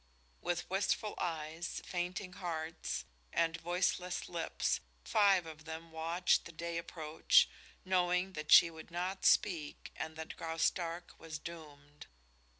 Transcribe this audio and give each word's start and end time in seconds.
With 0.41 0.67
wistful 0.67 1.13
eyes, 1.19 1.79
fainting 1.85 2.33
hearts 2.33 3.05
and 3.31 3.55
voiceless 3.57 4.27
lips 4.27 4.79
five 5.03 5.45
of 5.45 5.65
them 5.65 5.91
watched 5.91 6.45
the 6.45 6.51
day 6.51 6.79
approach, 6.79 7.47
knowing 7.85 8.33
that 8.33 8.51
she 8.51 8.71
would 8.71 8.89
not 8.89 9.25
speak 9.25 9.91
and 9.95 10.15
that 10.15 10.37
Graustark 10.37 11.13
was 11.19 11.37
doomed. 11.37 12.07